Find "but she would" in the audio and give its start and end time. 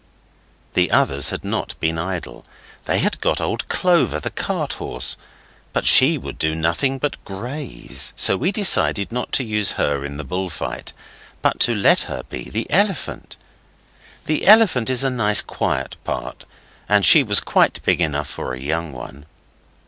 5.73-6.39